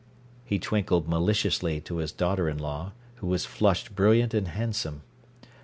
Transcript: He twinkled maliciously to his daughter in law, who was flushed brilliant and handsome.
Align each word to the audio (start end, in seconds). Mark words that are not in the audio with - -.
He 0.43 0.57
twinkled 0.57 1.07
maliciously 1.07 1.79
to 1.81 1.97
his 1.97 2.11
daughter 2.11 2.49
in 2.49 2.57
law, 2.57 2.93
who 3.17 3.27
was 3.27 3.45
flushed 3.45 3.93
brilliant 3.95 4.33
and 4.33 4.47
handsome. 4.47 5.03